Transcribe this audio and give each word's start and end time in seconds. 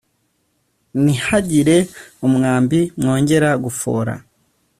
ntihagire 1.03 1.77
umwambi 2.25 2.79
mwongera 2.99 3.49
gufora 3.63 4.13